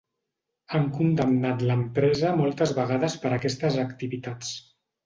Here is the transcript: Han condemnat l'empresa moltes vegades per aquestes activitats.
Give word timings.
Han 0.77 0.87
condemnat 0.95 1.61
l'empresa 1.73 2.35
moltes 2.43 2.75
vegades 2.81 3.21
per 3.27 3.37
aquestes 3.41 3.81
activitats. 3.89 4.61